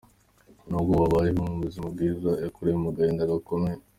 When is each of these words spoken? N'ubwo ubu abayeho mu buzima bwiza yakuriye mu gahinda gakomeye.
N'ubwo 0.67 0.91
ubu 0.93 1.03
abayeho 1.07 1.41
mu 1.49 1.55
buzima 1.63 1.87
bwiza 1.93 2.31
yakuriye 2.43 2.75
mu 2.83 2.89
gahinda 2.95 3.29
gakomeye. 3.31 3.79